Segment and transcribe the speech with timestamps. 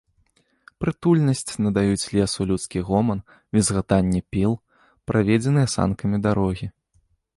[0.83, 3.19] Прытульнасць надаюць лесу людскі гоман,
[3.57, 4.53] візгатанне піл,
[5.13, 6.67] праведзеныя санкамі дарогі.